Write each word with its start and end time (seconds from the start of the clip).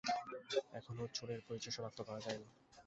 এখনো 0.73 1.03
চোরের 1.15 1.41
পরিচয় 1.47 1.73
শনাক্ত 1.75 1.99
করা 2.07 2.19
যায়নি। 2.19 2.47